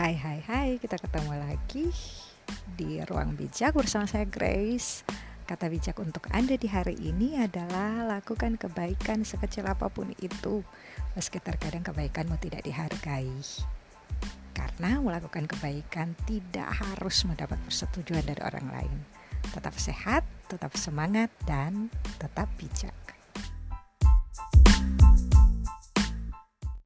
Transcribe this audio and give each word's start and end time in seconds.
Hai 0.00 0.16
hai 0.16 0.40
hai, 0.48 0.70
kita 0.80 0.96
ketemu 0.96 1.36
lagi 1.36 1.92
di 2.72 3.04
Ruang 3.04 3.36
Bijak 3.36 3.76
bersama 3.76 4.08
saya 4.08 4.24
Grace. 4.24 5.04
Kata 5.44 5.68
bijak 5.68 6.00
untuk 6.00 6.24
Anda 6.32 6.56
di 6.56 6.72
hari 6.72 6.96
ini 7.04 7.36
adalah 7.36 8.08
lakukan 8.08 8.56
kebaikan 8.56 9.28
sekecil 9.28 9.68
apa 9.68 9.92
pun 9.92 10.08
itu, 10.24 10.64
meski 11.12 11.36
terkadang 11.36 11.84
kebaikanmu 11.84 12.32
tidak 12.40 12.64
dihargai. 12.64 13.28
Karena 14.56 15.04
melakukan 15.04 15.44
kebaikan 15.44 16.16
tidak 16.24 16.80
harus 16.80 17.20
mendapat 17.28 17.60
persetujuan 17.68 18.24
dari 18.24 18.40
orang 18.40 18.72
lain. 18.72 18.98
Tetap 19.52 19.76
sehat, 19.76 20.24
tetap 20.48 20.80
semangat, 20.80 21.28
dan 21.44 21.92
tetap 22.16 22.48
bijak. 22.56 22.96